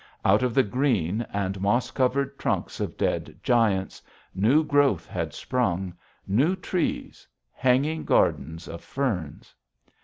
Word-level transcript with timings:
Out 0.25 0.41
of 0.41 0.55
the 0.55 0.63
green 0.63 1.21
and 1.31 1.61
moss 1.61 1.91
covered 1.91 2.39
trunks 2.39 2.79
of 2.79 2.97
dead 2.97 3.37
giants, 3.43 4.01
new 4.33 4.63
growth 4.63 5.05
had 5.05 5.31
sprung, 5.31 5.93
new 6.25 6.55
trees, 6.55 7.27
hanging 7.53 8.03
gardens 8.03 8.67
of 8.67 8.81
ferns. 8.83 9.53